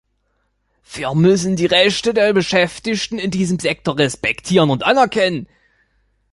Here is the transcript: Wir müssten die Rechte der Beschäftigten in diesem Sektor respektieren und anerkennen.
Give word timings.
Wir 0.93 1.13
müssten 1.13 1.55
die 1.55 1.67
Rechte 1.67 2.15
der 2.15 2.33
Beschäftigten 2.33 3.19
in 3.19 3.29
diesem 3.29 3.59
Sektor 3.59 3.99
respektieren 3.99 4.71
und 4.71 4.83
anerkennen. 4.83 5.47